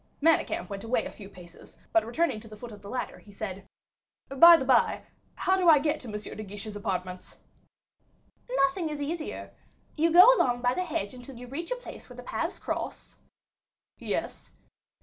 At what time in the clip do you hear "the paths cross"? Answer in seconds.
12.17-13.17